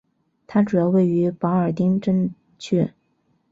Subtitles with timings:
[0.47, 2.91] 它主要位于保尔丁镇区。